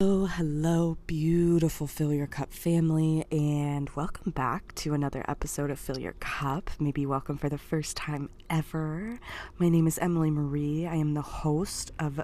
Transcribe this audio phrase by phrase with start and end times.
[0.00, 5.98] Hello, hello, beautiful Fill Your Cup family, and welcome back to another episode of Fill
[5.98, 6.70] Your Cup.
[6.80, 9.18] Maybe welcome for the first time ever.
[9.58, 10.86] My name is Emily Marie.
[10.86, 12.22] I am the host of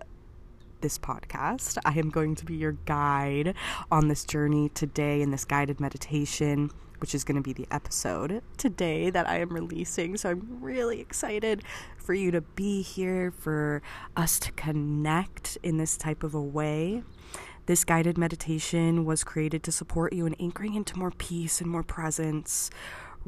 [0.81, 1.77] this podcast.
[1.85, 3.55] I am going to be your guide
[3.91, 6.71] on this journey today in this guided meditation,
[7.01, 10.17] which is going to be the episode today that I am releasing.
[10.17, 11.63] So I'm really excited
[11.97, 13.83] for you to be here, for
[14.17, 17.03] us to connect in this type of a way.
[17.67, 21.83] This guided meditation was created to support you in anchoring into more peace and more
[21.83, 22.71] presence.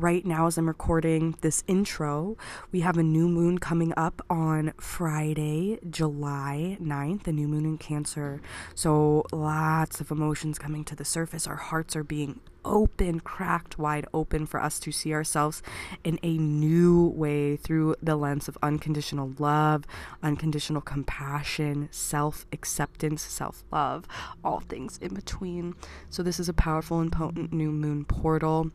[0.01, 2.39] Right now, as I'm recording this intro,
[2.73, 7.77] we have a new moon coming up on Friday, July 9th, a new moon in
[7.77, 8.41] Cancer.
[8.75, 11.47] So, lots of emotions coming to the surface.
[11.47, 15.63] Our hearts are being open, cracked wide open for us to see ourselves
[16.03, 19.85] in a new way through the lens of unconditional love,
[20.23, 24.07] unconditional compassion, self acceptance, self love,
[24.43, 25.75] all things in between.
[26.09, 28.71] So, this is a powerful and potent new moon portal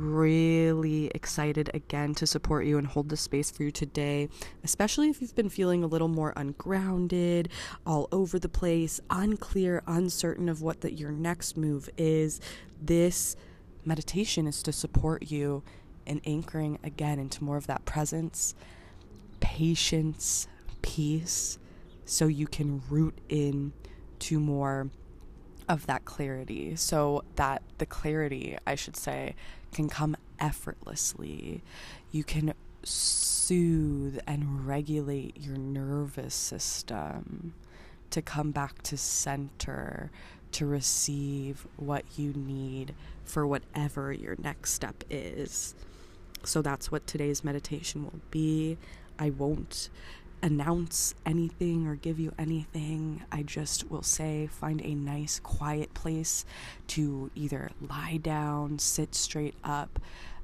[0.00, 4.28] really excited again to support you and hold the space for you today,
[4.64, 7.48] especially if you've been feeling a little more ungrounded,
[7.86, 12.40] all over the place, unclear, uncertain of what the, your next move is.
[12.80, 13.36] This
[13.84, 15.62] meditation is to support you
[16.06, 18.54] in anchoring again into more of that presence,
[19.40, 20.48] patience,
[20.82, 21.58] peace,
[22.04, 23.72] so you can root in
[24.18, 24.90] to more
[25.68, 26.74] of that clarity.
[26.74, 29.36] So that the clarity, I should say,
[29.72, 31.62] can come effortlessly.
[32.10, 37.54] You can soothe and regulate your nervous system
[38.10, 40.10] to come back to center,
[40.52, 45.74] to receive what you need for whatever your next step is.
[46.44, 48.78] So that's what today's meditation will be.
[49.18, 49.90] I won't
[50.42, 53.22] announce anything or give you anything.
[53.30, 56.44] I just will say find a nice quiet place
[56.88, 59.98] to either lie down, sit straight up.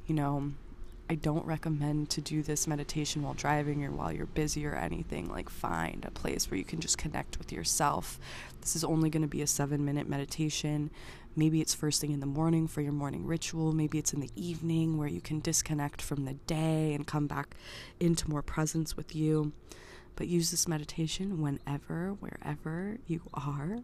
[0.06, 0.52] You know,
[1.08, 5.28] I don't recommend to do this meditation while driving or while you're busy or anything.
[5.28, 8.18] Like, find a place where you can just connect with yourself.
[8.60, 10.90] This is only going to be a seven minute meditation.
[11.36, 13.72] Maybe it's first thing in the morning for your morning ritual.
[13.72, 17.54] Maybe it's in the evening where you can disconnect from the day and come back
[18.00, 19.52] into more presence with you
[20.16, 23.78] but use this meditation whenever, wherever you are.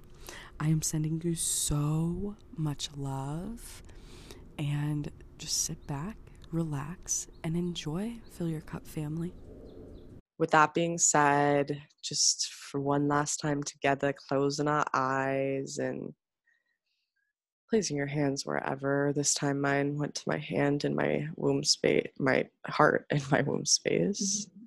[0.59, 3.83] I am sending you so much love
[4.59, 6.17] and just sit back,
[6.51, 8.15] relax, and enjoy.
[8.33, 9.35] Fill your cup, family.
[10.39, 16.15] With that being said, just for one last time together, closing our eyes and
[17.69, 19.13] placing your hands wherever.
[19.15, 23.43] This time mine went to my hand in my womb space, my heart in my
[23.43, 24.47] womb space.
[24.47, 24.62] Mm-hmm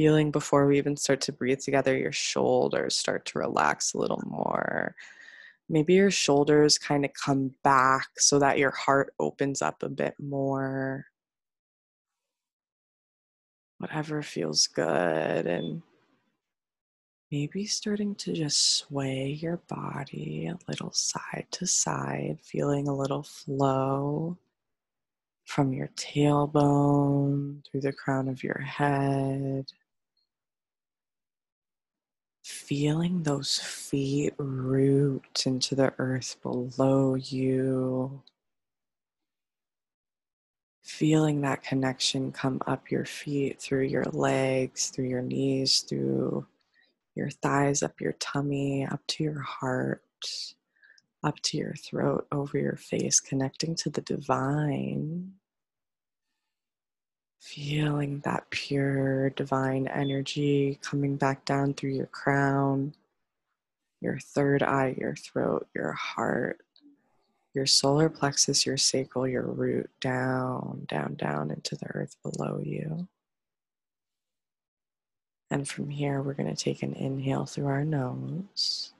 [0.00, 4.22] feeling before we even start to breathe together, your shoulders start to relax a little
[4.26, 4.94] more.
[5.68, 10.14] Maybe your shoulders kind of come back so that your heart opens up a bit
[10.18, 11.04] more.
[13.76, 15.46] Whatever feels good.
[15.46, 15.82] And
[17.30, 23.22] maybe starting to just sway your body a little side to side, feeling a little
[23.22, 24.38] flow
[25.44, 29.70] from your tailbone through the crown of your head
[32.50, 38.22] feeling those feet root into the earth below you.
[40.82, 46.46] Feeling that connection come up your feet, through your legs, through your knees, through
[47.14, 50.02] your thighs, up your tummy, up to your heart,
[51.22, 55.32] up to your throat, over your face, connecting to the divine.
[57.40, 62.94] Feeling that pure divine energy coming back down through your crown,
[64.00, 66.60] your third eye, your throat, your heart,
[67.54, 73.08] your solar plexus, your sacral, your root, down, down, down into the earth below you.
[75.50, 78.92] And from here, we're going to take an inhale through our nose.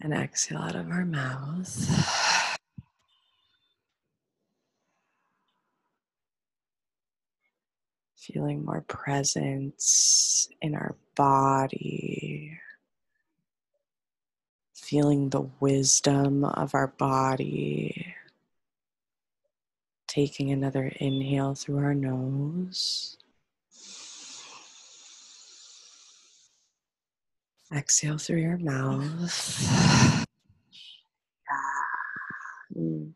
[0.00, 2.27] And exhale out of our mouth.
[8.32, 12.58] Feeling more presence in our body,
[14.74, 18.14] feeling the wisdom of our body.
[20.06, 23.16] Taking another inhale through our nose.
[27.74, 30.24] Exhale through your mouth.
[32.76, 33.12] Mm.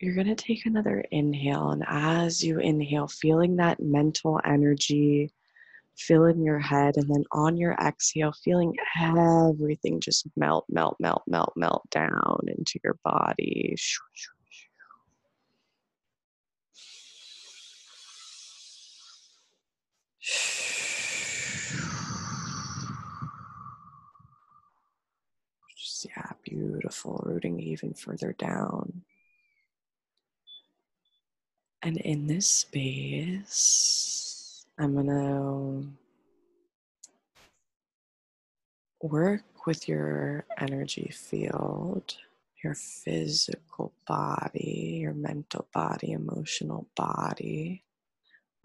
[0.00, 5.30] You're going to take another inhale, and as you inhale, feeling that mental energy
[5.98, 11.22] fill in your head, and then on your exhale, feeling everything just melt, melt, melt,
[11.26, 13.76] melt, melt down into your body.
[25.76, 27.22] Just, yeah, beautiful.
[27.26, 29.02] Rooting even further down.
[31.82, 35.86] And in this space, I'm going to
[39.06, 42.16] work with your energy field,
[42.62, 47.82] your physical body, your mental body, emotional body,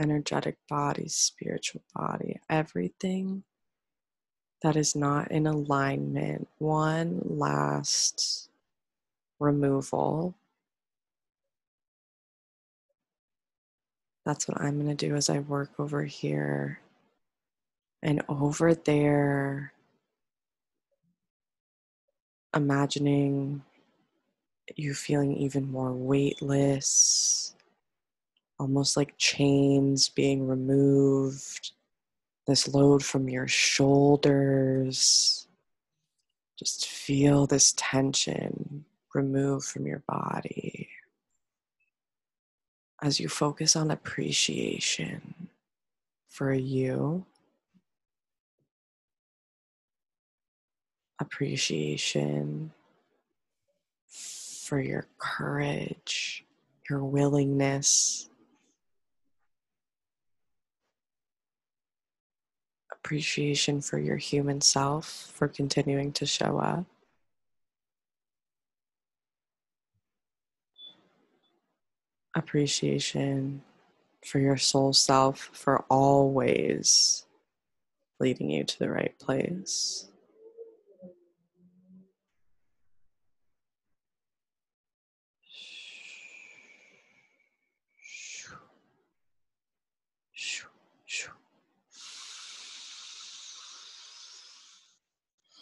[0.01, 3.43] energetic body, spiritual body, everything
[4.61, 6.49] that is not in alignment.
[6.57, 8.49] One last
[9.39, 10.35] removal
[14.25, 16.79] That's what I'm going to do as I work over here
[18.01, 19.71] and over there.
[22.55, 23.61] Imagining
[24.75, 27.55] you feeling even more weightless,
[28.59, 31.71] almost like chains being removed,
[32.47, 35.47] this load from your shoulders.
[36.57, 40.74] Just feel this tension removed from your body
[43.05, 45.47] as you focus on appreciation
[46.27, 47.23] for you,
[51.19, 52.71] appreciation
[54.07, 56.43] for your courage,
[56.89, 58.27] your willingness,
[62.91, 66.85] appreciation for your human self for continuing to show up.
[72.35, 73.63] Appreciation
[74.25, 77.25] for your soul self for always
[78.19, 80.09] leading you to the right place.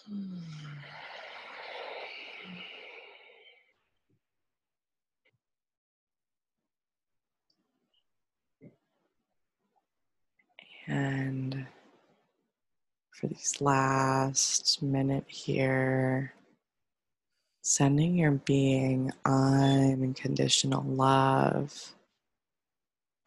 [0.06, 0.63] And
[13.24, 16.34] for these last minute here,
[17.62, 21.94] sending your being unconditional love,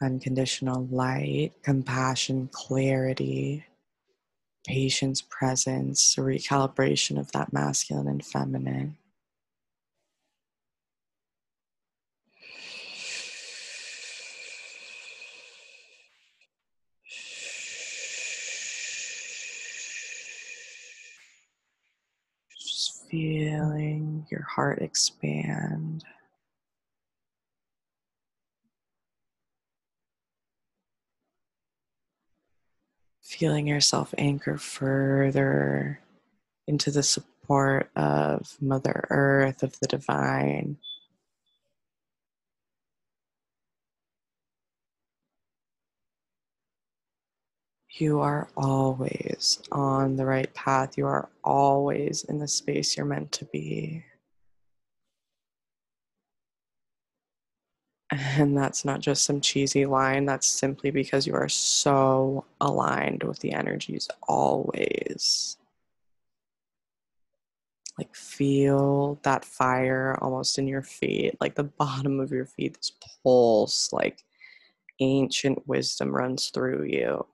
[0.03, 3.65] unconditional light, compassion, clarity,
[4.67, 8.99] patience, presence, recalibration of that masculine and feminine.
[23.09, 26.05] Feeling your heart expand.
[33.23, 36.01] Feeling yourself anchor further
[36.67, 40.79] into the support of Mother Earth, of the divine.
[47.99, 50.99] You are always on the right path.
[50.99, 54.05] You are always in the space you're meant to be.
[58.11, 63.39] And that's not just some cheesy line, that's simply because you are so aligned with
[63.41, 65.57] the energies always.
[67.99, 72.93] Like, feel that fire almost in your feet, like the bottom of your feet, this
[73.23, 74.23] pulse, like
[75.01, 77.27] ancient wisdom runs through you.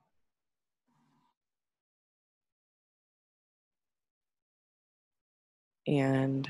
[5.87, 6.47] And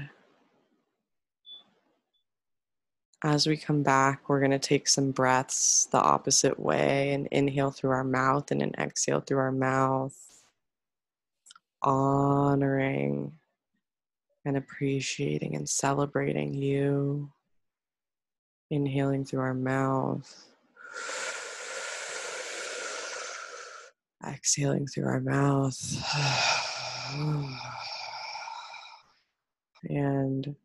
[3.24, 7.72] as we come back, we're going to take some breaths the opposite way and inhale
[7.72, 10.16] through our mouth and an exhale through our mouth,
[11.82, 13.32] honoring
[14.46, 17.32] and appreciating and celebrating you.
[18.70, 20.48] Inhaling through our mouth,
[24.28, 25.78] exhaling through our mouth.
[29.90, 30.56] And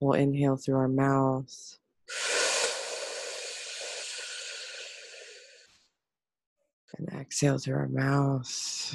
[0.00, 1.78] we'll inhale through our mouth.
[6.96, 8.94] And exhale through our mouth.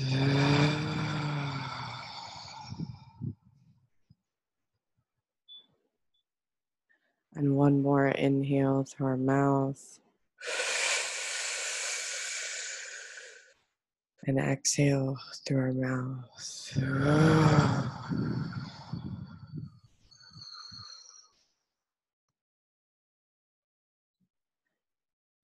[7.35, 9.99] And one more inhale through our mouth.
[14.25, 16.77] And exhale through our mouth.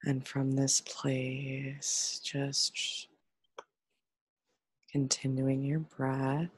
[0.09, 3.09] And from this place, just
[4.91, 6.49] continuing your breath,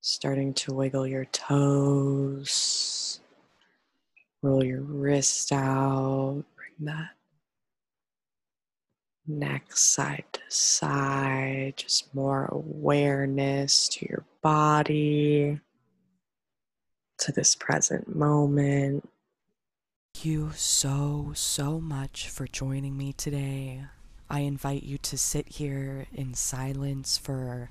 [0.00, 3.20] starting to wiggle your toes,
[4.42, 7.10] roll your wrist out, bring that
[9.28, 15.60] neck side to side, just more awareness to your body,
[17.18, 19.08] to this present moment.
[20.14, 23.82] Thank you so, so much for joining me today.
[24.30, 27.70] I invite you to sit here in silence for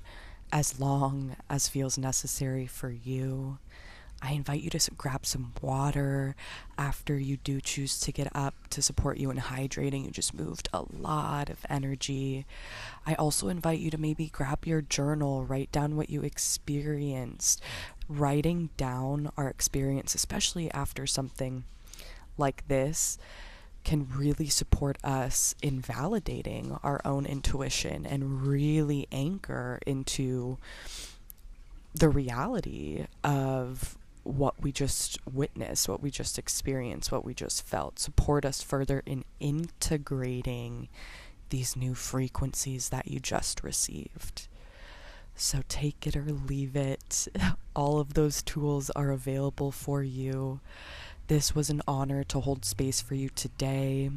[0.52, 3.58] as long as feels necessary for you.
[4.22, 6.36] I invite you to grab some water
[6.78, 10.04] after you do choose to get up to support you in hydrating.
[10.04, 12.46] You just moved a lot of energy.
[13.06, 17.60] I also invite you to maybe grab your journal, write down what you experienced.
[18.06, 21.64] Writing down our experience, especially after something
[22.36, 23.18] like this,
[23.84, 30.58] can really support us in validating our own intuition and really anchor into
[31.94, 37.98] the reality of what we just witnessed, what we just experienced, what we just felt,
[37.98, 40.88] support us further in integrating
[41.50, 44.48] these new frequencies that you just received.
[45.36, 47.28] So take it or leave it.
[47.76, 50.60] All of those tools are available for you.
[51.26, 54.10] This was an honor to hold space for you today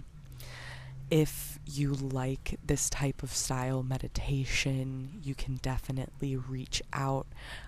[1.09, 7.27] if you like this type of style meditation, you can definitely reach out.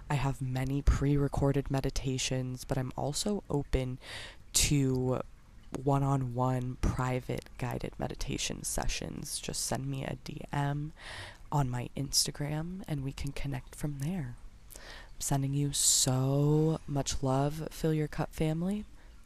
[0.09, 3.97] I have many pre recorded meditations, but I'm also open
[4.53, 5.21] to
[5.83, 9.39] one on one private guided meditation sessions.
[9.39, 10.91] Just send me a DM
[11.51, 14.35] on my Instagram and we can connect from there.
[14.75, 18.83] I'm sending you so much love, Fill Your Cup family.